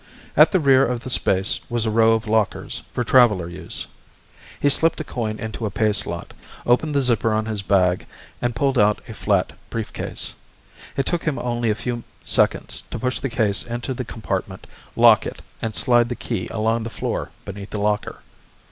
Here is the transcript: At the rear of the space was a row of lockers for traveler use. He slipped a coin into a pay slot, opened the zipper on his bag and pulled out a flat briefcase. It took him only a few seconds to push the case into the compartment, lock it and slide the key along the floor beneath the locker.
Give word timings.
At 0.35 0.49
the 0.49 0.59
rear 0.59 0.83
of 0.83 1.01
the 1.01 1.11
space 1.11 1.59
was 1.69 1.85
a 1.85 1.91
row 1.91 2.13
of 2.13 2.25
lockers 2.25 2.81
for 2.91 3.03
traveler 3.03 3.47
use. 3.47 3.85
He 4.59 4.67
slipped 4.67 4.99
a 4.99 5.03
coin 5.03 5.37
into 5.37 5.67
a 5.67 5.69
pay 5.69 5.93
slot, 5.93 6.33
opened 6.65 6.95
the 6.95 7.01
zipper 7.01 7.31
on 7.31 7.45
his 7.45 7.61
bag 7.61 8.07
and 8.41 8.55
pulled 8.55 8.79
out 8.79 8.99
a 9.07 9.13
flat 9.13 9.53
briefcase. 9.69 10.33
It 10.97 11.05
took 11.05 11.25
him 11.25 11.37
only 11.37 11.69
a 11.69 11.75
few 11.75 12.03
seconds 12.25 12.81
to 12.89 12.97
push 12.97 13.19
the 13.19 13.29
case 13.29 13.61
into 13.61 13.93
the 13.93 14.03
compartment, 14.03 14.65
lock 14.95 15.27
it 15.27 15.43
and 15.61 15.75
slide 15.75 16.09
the 16.09 16.15
key 16.15 16.47
along 16.49 16.81
the 16.81 16.89
floor 16.89 17.29
beneath 17.45 17.69
the 17.69 17.77
locker. 17.79 18.21